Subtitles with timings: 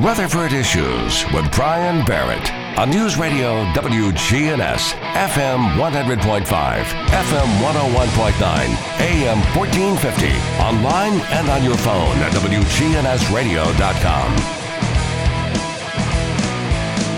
[0.00, 10.28] Rutherford Issues with Brian Barrett on News Radio WGNS, FM 100.5, FM 101.9, AM 1450,
[10.62, 14.34] online and on your phone at WGNSradio.com.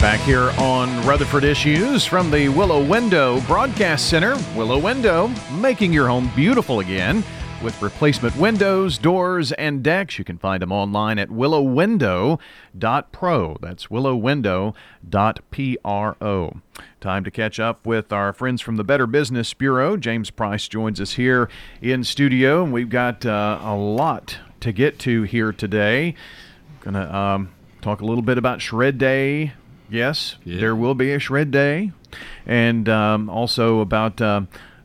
[0.01, 4.39] Back here on Rutherford Issues from the Willow Window Broadcast Center.
[4.57, 7.23] Willow Window, making your home beautiful again
[7.63, 10.19] with replacement windows, doors, and decks.
[10.19, 12.39] You can find them online at willowwindow.pro.
[13.61, 16.61] That's willowwindow.pro.
[17.01, 19.97] Time to catch up with our friends from the Better Business Bureau.
[19.97, 21.49] James Price joins us here
[21.83, 26.15] in studio, and we've got uh, a lot to get to here today.
[26.81, 29.53] Going to um, talk a little bit about Shred Day.
[29.91, 30.61] Yes, Yeah.
[30.61, 31.91] there will be a Shred Day,
[32.47, 34.21] and um, also about.
[34.21, 34.43] Uh,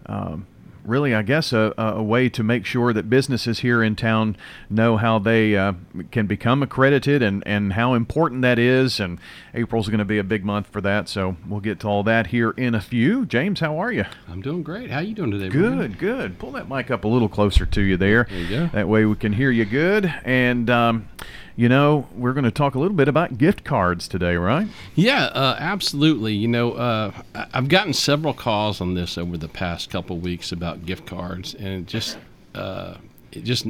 [0.08, 0.48] um,
[0.86, 4.38] really, I guess, a, a way to make sure that businesses here in town
[4.70, 5.74] know how they uh,
[6.12, 9.00] can become accredited and, and how important that is.
[9.00, 9.20] And
[9.54, 12.28] April's going to be a big month for that, so we'll get to all that
[12.28, 13.26] here in a few.
[13.26, 14.06] James, how are you?
[14.30, 14.92] I'm doing great.
[14.92, 15.50] How you doing today?
[15.50, 15.78] Brian?
[15.78, 16.40] Good, good.
[16.40, 18.28] Pull that mic up a little closer to you there.
[18.30, 18.68] There you go.
[18.74, 20.14] That way we can hear you good.
[20.24, 21.10] And, um,
[21.56, 24.68] you know, we're going to talk a little bit about gift cards today, right?
[24.94, 26.34] Yeah, uh, absolutely.
[26.34, 27.12] You know, uh,
[27.54, 31.68] I've gotten several calls on this over the past couple weeks about gift cards, and
[31.68, 32.18] it just,
[32.54, 32.96] uh,
[33.32, 33.68] it just,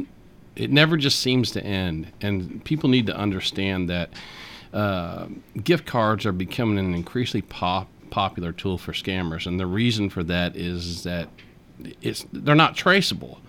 [0.55, 2.11] it never just seems to end.
[2.21, 4.09] And people need to understand that
[4.73, 5.27] uh,
[5.63, 10.23] gift cards are becoming an increasingly pop, popular tool for scammers, and the reason for
[10.23, 11.29] that is that
[12.01, 13.41] it's they're not traceable,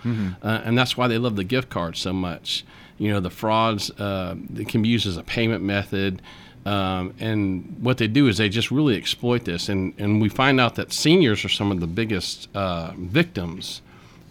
[0.42, 2.64] uh, and that's why they love the gift card so much.
[2.98, 6.22] You know, the frauds uh, they can be used as a payment method,
[6.64, 10.61] um, and what they do is they just really exploit this, and and we find
[10.61, 13.83] out that seniors are some of the biggest uh, victims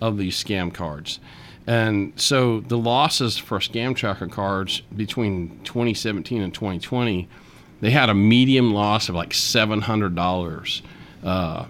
[0.02, 1.20] of these scam cards.
[1.68, 7.28] And so the losses for scam tracker cards between 2017 and 2020,
[7.82, 10.82] they had a medium loss of like $700
[11.24, 11.66] uh,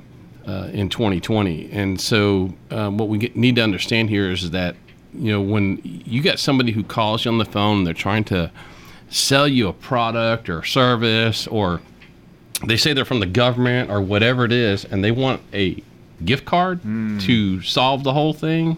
[0.46, 1.72] uh, in 2020.
[1.72, 4.76] And so um, what we get, need to understand here is that,
[5.18, 8.52] you know, when you get somebody who calls you on the phone, they're trying to
[9.10, 11.82] sell you a product or service or
[12.66, 15.84] they say they're from the government or whatever it is, and they want a
[16.24, 16.82] gift card
[17.22, 18.78] to solve the whole thing,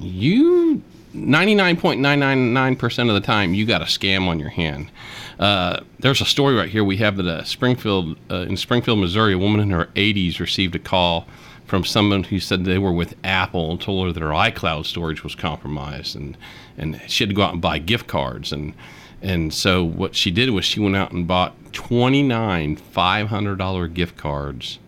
[0.00, 0.82] you
[1.14, 4.90] 99.999% of the time you got a scam on your hand.
[5.38, 9.34] Uh, there's a story right here we have that uh, Springfield uh, in Springfield, Missouri,
[9.34, 11.26] a woman in her 80s received a call
[11.66, 15.24] from someone who said they were with Apple and told her that her iCloud storage
[15.24, 16.36] was compromised and
[16.76, 18.74] and she had to go out and buy gift cards and
[19.22, 24.78] and so what she did was she went out and bought 29 $500 gift cards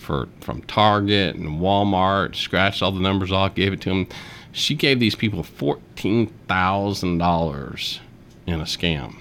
[0.00, 4.08] for from Target and Walmart, scratched all the numbers off, gave it to them.
[4.50, 8.00] She gave these people fourteen thousand dollars
[8.46, 9.16] in a scam.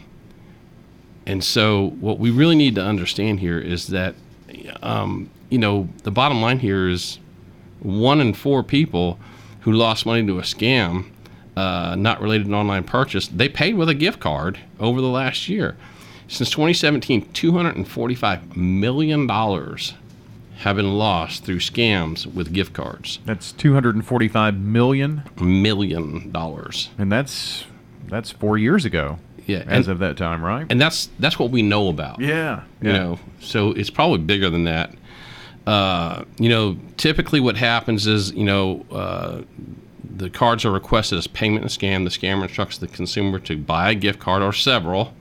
[1.28, 4.16] And so, what we really need to understand here is that,
[4.82, 7.20] um, you know, the bottom line here is
[7.82, 9.20] one in four people
[9.62, 11.06] who lost money to a scam,
[11.56, 15.08] uh, not related to an online purchase, they paid with a gift card over the
[15.08, 15.76] last year.
[16.28, 23.20] Since 2017, $245 million have been lost through scams with gift cards.
[23.26, 26.90] That's 245 million, Million dollars.
[26.98, 27.66] and that's
[28.08, 29.20] that's four years ago.
[29.46, 30.68] Yeah, as and- of that time, right?
[30.70, 32.20] And that's that's what we know about.
[32.20, 34.94] yeah, you know so it's probably bigger than that
[35.70, 39.42] uh, you know typically what happens is you know uh,
[40.04, 42.04] the cards are requested as payment and scam.
[42.04, 45.14] The scammer instructs the consumer to buy a gift card or several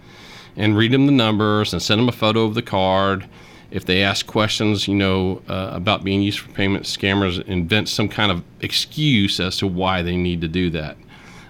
[0.57, 3.29] and read them the numbers and send them a photo of the card.
[3.71, 8.09] If they ask questions you know uh, about being used for payment scammers invent some
[8.09, 10.97] kind of excuse as to why they need to do that.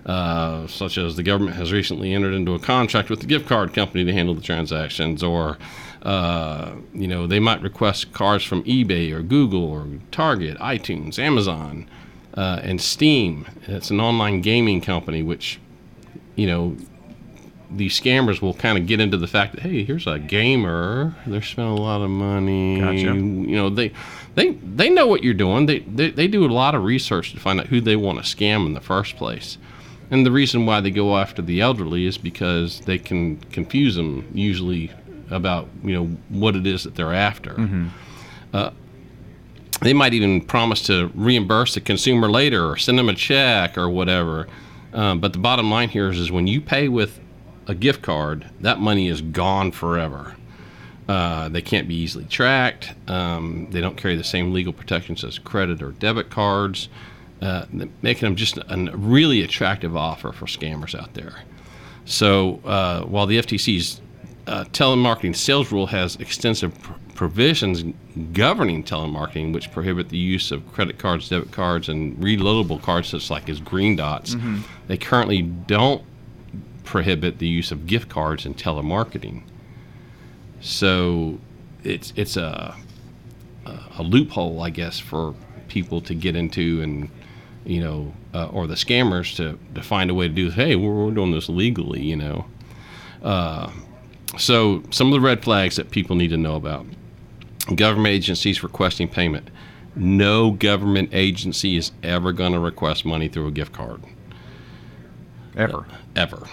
[0.07, 3.73] Uh, such as the government has recently entered into a contract with the gift card
[3.73, 5.57] company to handle the transactions, or
[6.03, 11.89] uh, you know they might request cars from eBay or Google or Target, iTunes, Amazon,
[12.35, 13.47] uh, and Steam.
[13.67, 15.61] It's an online gaming company, which
[16.37, 16.77] you know
[17.71, 21.43] these scammers will kind of get into the fact that hey, here's a gamer, they're
[21.43, 22.81] spending a lot of money.
[22.81, 23.15] Gotcha.
[23.15, 23.93] You know they.
[24.35, 25.67] They, they know what you're doing.
[25.67, 28.37] They, they, they do a lot of research to find out who they want to
[28.37, 29.59] scam in the first place.
[30.13, 34.29] And the reason why they go after the elderly is because they can confuse them
[34.33, 34.93] usually
[35.31, 37.55] about you know what it is that they're after.
[38.53, 38.71] Uh,
[39.81, 43.89] they might even promise to reimburse the consumer later or send them a check or
[43.89, 44.49] whatever.
[44.93, 47.21] Um, but the bottom line here is, is when you pay with
[47.67, 50.35] a gift card, that money is gone forever.
[51.09, 52.93] Uh, they can't be easily tracked.
[53.09, 56.89] Um, they don't carry the same legal protections as credit or debit cards,
[57.41, 57.67] uh,
[58.03, 61.43] making them just a really attractive offer for scammers out there.
[62.05, 64.01] So uh, while the FTC's
[64.49, 67.85] uh, telemarketing sales rule has extensive pr- provisions
[68.33, 73.31] governing telemarketing, which prohibit the use of credit cards, debit cards, and reloadable cards, such
[73.31, 74.35] like as green dots.
[74.87, 76.03] They currently don't
[76.85, 79.43] prohibit the use of gift cards in telemarketing.
[80.61, 81.39] So
[81.85, 82.75] it's it's a
[83.99, 85.35] a loophole, I guess, for
[85.69, 87.11] people to get into and
[87.65, 90.49] you know, uh, or the scammers to, to find a way to do.
[90.51, 92.47] Hey, we're, we're doing this legally, you know.
[93.23, 93.71] Uh,
[94.37, 96.87] so some of the red flags that people need to know about:
[97.75, 99.51] government agencies requesting payment.
[99.97, 104.03] No government agency is ever going to request money through a gift card.
[105.57, 105.87] Ever.
[106.15, 106.47] Ever,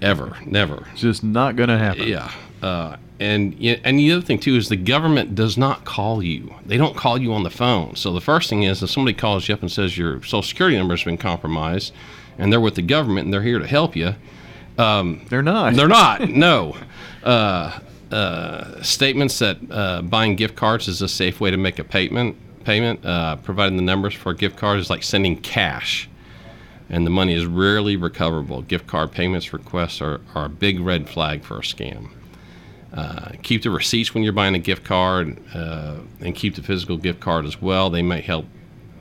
[0.00, 0.86] ever, never.
[0.92, 2.06] It's just not going to happen.
[2.06, 2.30] Yeah.
[2.62, 3.54] Uh, and
[3.84, 6.54] and the other thing too is the government does not call you.
[6.66, 7.94] They don't call you on the phone.
[7.96, 10.76] So the first thing is if somebody calls you up and says your social security
[10.76, 11.92] number has been compromised,
[12.38, 14.14] and they're with the government and they're here to help you,
[15.28, 15.74] They're not.
[15.74, 16.28] they're not.
[16.28, 16.76] no.
[17.22, 17.78] Uh,
[18.10, 22.36] uh, statements that uh, buying gift cards is a safe way to make a payment.
[22.64, 26.08] Payment, uh, providing the numbers for a gift card is like sending cash,
[26.88, 28.62] and the money is rarely recoverable.
[28.62, 32.10] Gift card payments requests are, are a big red flag for a scam.
[32.92, 36.96] Uh, keep the receipts when you're buying a gift card, uh, and keep the physical
[36.96, 37.90] gift card as well.
[37.90, 38.46] They may help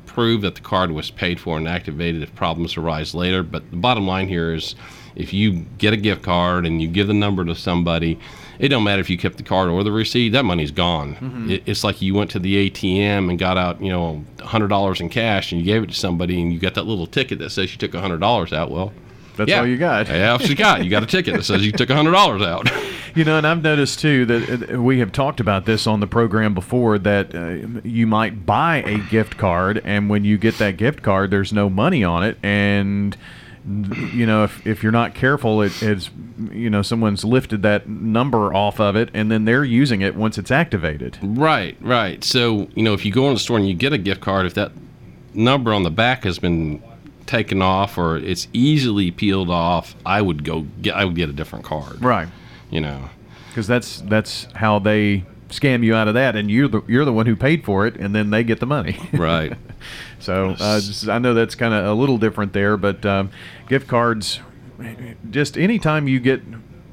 [0.05, 3.43] prove that the card was paid for and activated if problems arise later.
[3.43, 4.75] But the bottom line here is
[5.15, 8.19] if you get a gift card and you give the number to somebody,
[8.59, 11.47] it don't matter if you kept the card or the receipt, that money's gone.
[11.49, 15.09] It, it's like you went to the ATM and got out, you know, $100 in
[15.09, 17.71] cash and you gave it to somebody and you got that little ticket that says
[17.71, 18.69] you took $100 out.
[18.69, 18.93] Well,
[19.35, 20.07] That's yeah, all you got.
[20.07, 20.83] Yeah, that's you got.
[20.83, 22.69] You got a ticket that says you took $100 out.
[23.13, 26.07] You know, and I've noticed too that uh, we have talked about this on the
[26.07, 30.77] program before that uh, you might buy a gift card, and when you get that
[30.77, 33.17] gift card, there's no money on it, and
[33.65, 36.09] you know if, if you're not careful, it, it's
[36.51, 40.37] you know someone's lifted that number off of it, and then they're using it once
[40.37, 41.17] it's activated.
[41.21, 42.23] Right, right.
[42.23, 44.45] So, you know, if you go in the store and you get a gift card,
[44.45, 44.71] if that
[45.33, 46.81] number on the back has been
[47.27, 51.33] taken off or it's easily peeled off, I would go get I would get a
[51.33, 52.01] different card.
[52.01, 52.27] Right.
[52.69, 53.09] You know.
[53.49, 57.13] Because that's that's how they scam you out of that, and you're the you're the
[57.13, 58.97] one who paid for it, and then they get the money.
[59.13, 59.53] Right.
[60.19, 63.31] So uh, just, I know that's kind of a little different there, but um,
[63.67, 64.39] gift cards,
[65.29, 66.41] just anytime you get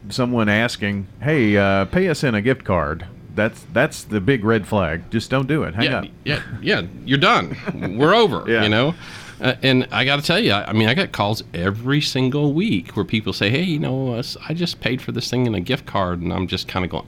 [0.08, 4.66] someone asking, "Hey, uh, pay us in a gift card," that's that's the big red
[4.66, 5.10] flag.
[5.10, 5.74] Just don't do it.
[5.74, 6.04] Hang yeah, up.
[6.24, 7.56] yeah, yeah, you're done.
[7.98, 8.62] We're over, Yeah.
[8.62, 8.94] you know?
[9.40, 12.52] Uh, and I got to tell you, I, I mean, I get calls every single
[12.54, 15.60] week where people say, hey, you know, I just paid for this thing in a
[15.60, 16.20] gift card.
[16.20, 17.06] And I'm just kind of going,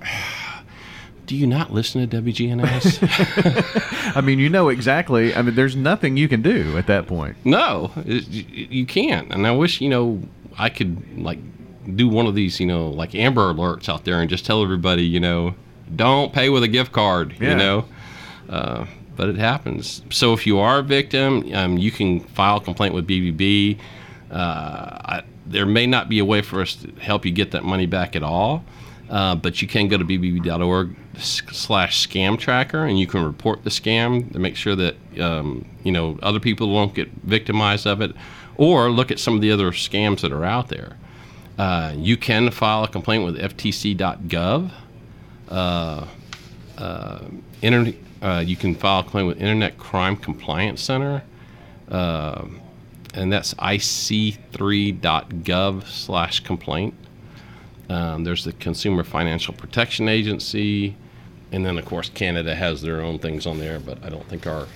[1.30, 4.12] do you not listen to WGNS?
[4.16, 5.32] I mean, you know exactly.
[5.32, 7.36] I mean, there's nothing you can do at that point.
[7.44, 9.32] No, it, you, can't.
[9.32, 10.20] And I wish, you know,
[10.58, 11.38] I could like
[11.94, 15.04] do one of these, you know, like Amber Alerts out there and just tell everybody,
[15.04, 15.54] you know,
[15.94, 17.50] don't pay with a gift card, Yeah.
[17.50, 17.84] you know.
[18.48, 20.02] Uh, but it happens.
[20.10, 23.78] So if you are a victim, um, you can file a complaint with BBB.
[24.32, 27.62] Uh, I, there may not be a way for us to help you get that
[27.62, 28.64] money back at all,
[29.10, 33.70] uh, but you can go to bbb.org slash scam tracker and you can report the
[33.70, 38.14] scam to make sure that um, you know other people won't get victimized of it,
[38.56, 40.96] or look at some of the other scams that are out there.
[41.58, 44.70] Uh, you can file a complaint with ftc.gov.
[45.48, 46.06] Uh,
[46.78, 47.18] uh,
[48.22, 51.22] uh, you can file a claim with Internet Crime Complaint Center,
[51.90, 52.46] uh,
[53.12, 56.94] and that's ic3.gov slash complaint.
[57.90, 60.94] Um, there's the Consumer Financial Protection Agency,
[61.50, 64.46] and then of course Canada has their own things on there, but I don't think
[64.46, 64.66] our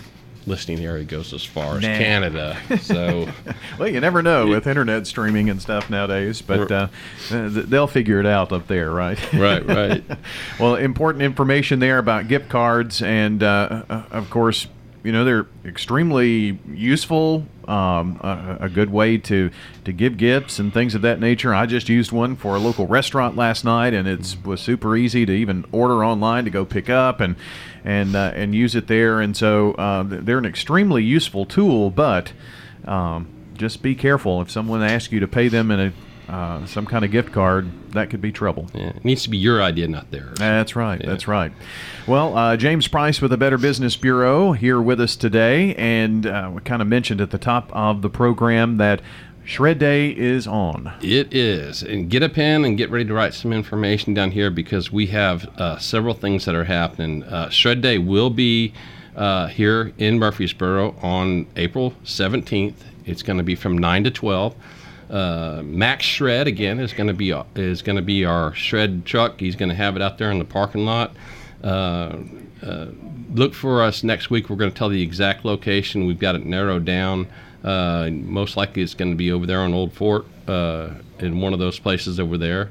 [0.47, 1.97] listening area goes as far as Nah.
[1.97, 2.59] Canada.
[2.83, 3.28] So
[3.78, 6.88] Well, you never know with internet streaming and stuff nowadays, but uh,
[7.30, 9.18] uh, they'll figure it out up there, right?
[9.33, 10.04] right, right.
[10.61, 14.66] well, important information there about gift cards, and uh, uh, of course,
[15.05, 17.47] you know they're extremely useful.
[17.69, 19.51] Um, a, a good way to
[19.85, 21.55] to give gifts and things of that nature.
[21.55, 25.25] I just used one for a local restaurant last night, and it was super easy
[25.25, 27.37] to even order online to go pick up and
[27.85, 29.21] and uh, and use it there.
[29.21, 32.33] And so uh, they're an extremely useful tool, but
[32.87, 35.93] um, just be careful if someone asks you to pay them in a
[36.28, 38.69] uh, some kind of gift card, that could be trouble.
[38.75, 40.38] Yeah, it needs to be your idea, not theirs.
[40.38, 41.00] That's right.
[41.04, 41.52] That's right.
[42.07, 46.50] Well, uh, James Price with the Better Business Bureau here with us today, and uh,
[46.54, 49.00] we kind of mentioned at the top of the program that
[49.45, 50.93] Shred Day is on.
[51.02, 51.83] It is.
[51.83, 55.09] And get a pen and get ready to write some information down here because we
[55.09, 57.23] have uh, several things that are happening.
[57.25, 58.73] Uh, Shred Day will be
[59.14, 62.75] uh, here in Murfreesboro on April 17th.
[63.04, 64.54] It's going to be from 9 to 12.
[65.11, 69.41] Uh, Max Shred again is going to be is going to be our shred truck.
[69.41, 71.15] He's going to have it out there in the parking lot.
[71.63, 72.17] Uh,
[72.63, 72.87] uh,
[73.33, 74.49] look for us next week.
[74.49, 76.07] We're going to tell the exact location.
[76.07, 77.27] We've got it narrowed down.
[77.63, 81.53] Uh, most likely, it's going to be over there on Old Fort uh, in one
[81.53, 82.71] of those places over there.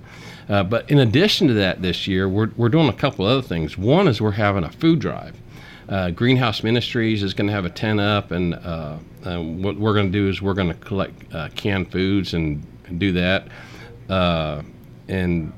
[0.50, 3.78] Uh, but in addition to that, this year we're, we're doing a couple other things.
[3.78, 5.36] One is we're having a food drive.
[5.90, 9.94] Uh, Greenhouse Ministries is going to have a tent up, and uh, uh what we're
[9.94, 13.48] going to do is we're going to collect uh, canned foods and, and do that.
[14.10, 14.62] Uh,
[15.08, 15.52] and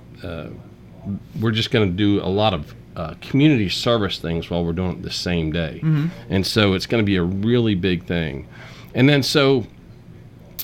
[1.40, 2.74] we're just going to do a lot of
[3.22, 5.80] community service things while we're doing it the same day.
[5.84, 6.08] Mm-hmm.
[6.30, 8.48] And so it's going to be a really big thing.
[8.96, 9.68] And then so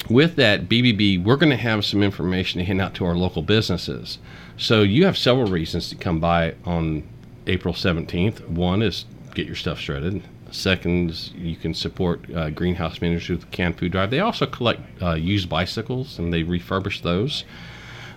[0.10, 3.41] with that BBB, we're going to have some information to hand out to our local
[3.41, 4.18] businesses.
[4.58, 7.03] So you have several reasons to come by on
[7.48, 8.48] April 17th.
[8.48, 10.21] One is get your stuff shredded.
[10.51, 14.11] Second you can support uh, Greenhouse Ministries with canned food drive.
[14.11, 17.45] They also collect uh, used bicycles and they refurbish those.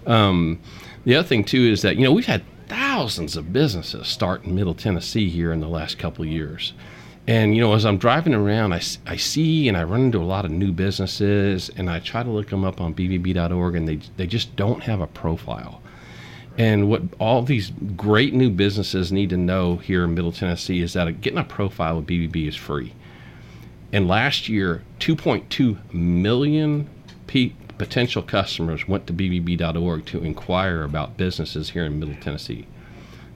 [0.07, 0.61] Um,
[1.05, 4.55] the other thing too is that you know we've had thousands of businesses start in
[4.55, 6.73] Middle Tennessee here in the last couple years.
[7.27, 10.25] And you know, as I'm driving around, I, I see and I run into a
[10.25, 14.01] lot of new businesses, and I try to look them up on bbb.org, and they
[14.17, 15.81] they just don't have a profile.
[16.57, 20.93] And what all these great new businesses need to know here in Middle Tennessee is
[20.93, 22.93] that getting a profile with BBB is free.
[23.93, 26.89] And last year, 2.2 million
[27.27, 32.67] pe- potential customers went to bbb.org to inquire about businesses here in Middle Tennessee.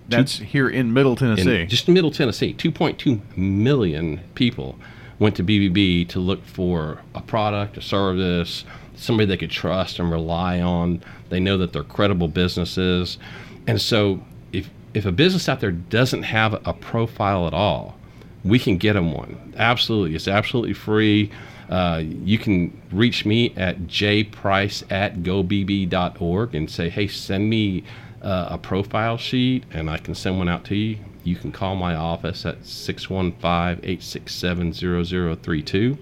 [0.08, 1.62] That's two, here in Middle Tennessee.
[1.62, 4.78] In, just Middle Tennessee, 2.2 million people
[5.18, 8.64] went to BBB to look for a product, a service,
[8.98, 11.02] somebody they could trust and rely on.
[11.28, 13.18] They know that they're credible businesses.
[13.66, 14.20] And so
[14.52, 17.98] if if a business out there doesn't have a profile at all,
[18.44, 19.54] we can get them one.
[19.56, 20.14] Absolutely.
[20.14, 21.30] It's absolutely free.
[21.68, 27.84] Uh, you can reach me at jprice at gobb.org and say, hey, send me
[28.22, 30.98] uh, a profile sheet and I can send one out to you.
[31.24, 35.98] You can call my office at 615 867 0032.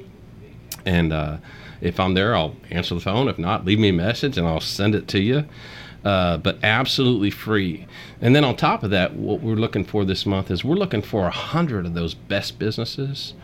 [0.84, 1.38] And uh,
[1.80, 3.28] if I'm there, I'll answer the phone.
[3.28, 5.44] If not, leave me a message and I'll send it to you.
[6.04, 7.84] Uh, but absolutely free.
[8.20, 11.02] And then on top of that, what we're looking for this month is we're looking
[11.02, 13.34] for a hundred of those best businesses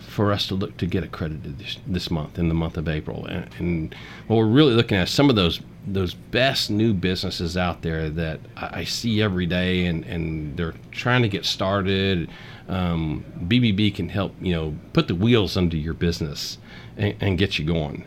[0.00, 3.26] for us to look to get accredited this, this month in the month of April.
[3.26, 3.94] And, and,
[4.26, 8.10] what we're really looking at is some of those those best new businesses out there
[8.10, 12.28] that I, I see every day, and, and they're trying to get started.
[12.68, 16.58] Um, BBB can help you know put the wheels under your business
[16.96, 18.04] and, and get you going.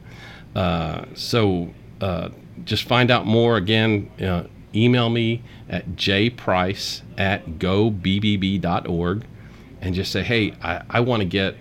[0.56, 2.30] Uh, so uh,
[2.66, 4.10] just find out more again.
[4.22, 4.44] Uh,
[4.76, 9.26] email me at jprice at gobb.org
[9.82, 11.56] and just say, hey, I, I want to get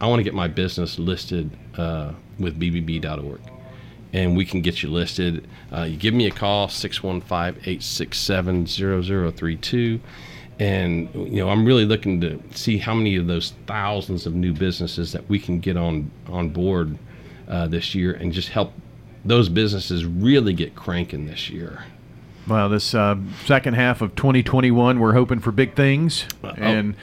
[0.00, 3.40] I want to get my business listed uh, with bbb.org.
[4.12, 5.46] And we can get you listed.
[5.72, 10.00] Uh, you give me a call, 615 867 0032.
[10.60, 14.52] And, you know, I'm really looking to see how many of those thousands of new
[14.52, 16.98] businesses that we can get on, on board
[17.48, 18.72] uh, this year and just help
[19.24, 21.84] those businesses really get cranking this year.
[22.48, 26.24] Well, this uh, second half of 2021, we're hoping for big things.
[26.42, 26.96] Uh, and.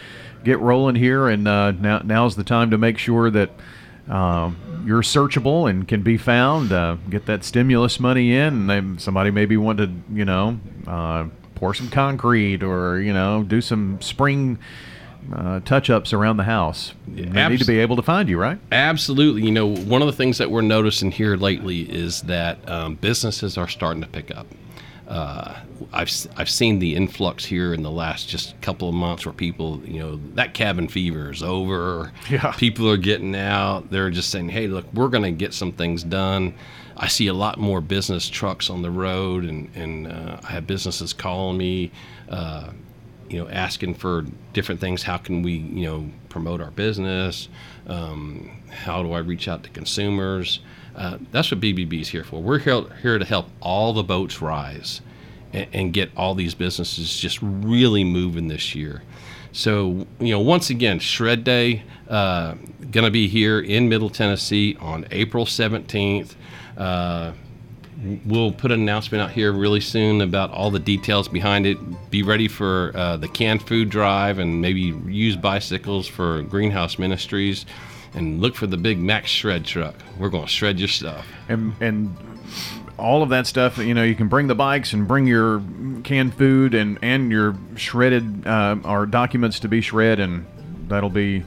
[0.46, 3.50] Get rolling here, and uh, now now's the time to make sure that
[4.08, 4.52] uh,
[4.86, 6.72] you're searchable and can be found.
[6.72, 11.26] Uh, get that stimulus money in, and somebody maybe want to, you know, uh,
[11.56, 14.60] pour some concrete or you know do some spring.
[15.34, 16.94] Uh, touch-ups around the house.
[17.08, 18.60] They need to be able to find you, right?
[18.72, 19.42] Absolutely.
[19.42, 23.58] You know, one of the things that we're noticing here lately is that um, businesses
[23.58, 24.46] are starting to pick up
[25.08, 25.56] uh,
[25.94, 29.80] I've I've seen the influx here in the last just couple of months where people,
[29.86, 32.12] you know, that cabin fever is over.
[32.30, 32.52] Yeah.
[32.54, 33.92] People are getting out.
[33.92, 36.56] They're just saying, "Hey, look, we're going to get some things done."
[36.98, 40.66] I see a lot more business trucks on the road, and and uh, I have
[40.66, 41.92] businesses calling me,
[42.30, 42.72] uh,
[43.30, 45.04] you know, asking for different things.
[45.04, 47.48] How can we, you know, promote our business?
[47.86, 50.62] Um, how do I reach out to consumers?
[50.96, 52.42] Uh, that's what BBB is here for.
[52.42, 55.02] We're here, here to help all the boats rise
[55.54, 59.04] and, and get all these businesses just really moving this year.
[59.52, 62.56] So, you know, once again, Shred Day uh,
[62.92, 66.36] going to be here in Middle Tennessee on April 17th.
[66.78, 67.32] Uh,
[68.26, 71.78] we'll put an announcement out here really soon about all the details behind it.
[72.10, 77.66] Be ready for uh, the canned food drive and maybe use bicycles for Greenhouse Ministries
[78.16, 79.96] and look for the big Max Shred truck.
[80.18, 81.28] We're going to shred your stuff.
[81.50, 82.16] And and
[82.98, 85.62] all of that stuff, you know, you can bring the bikes and bring your
[86.04, 90.46] canned food and and your shredded uh, documents to be shred, and
[90.88, 91.44] that'll be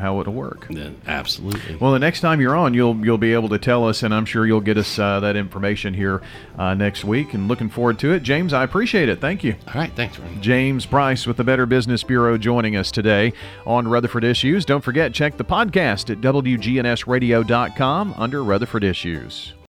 [0.00, 0.66] how it'll work.
[0.70, 1.76] Yeah, absolutely.
[1.76, 4.24] Well, the next time you're on, you'll you'll be able to tell us, and I'm
[4.24, 6.22] sure you'll get us uh, that information here
[6.58, 7.34] uh, next week.
[7.34, 8.52] And looking forward to it, James.
[8.52, 9.20] I appreciate it.
[9.20, 9.54] Thank you.
[9.68, 10.40] All right, thanks, Ron.
[10.42, 13.32] James Price with the Better Business Bureau joining us today
[13.66, 14.64] on Rutherford Issues.
[14.64, 19.54] Don't forget, check the podcast at WGNSradio.com under Rutherford Issues.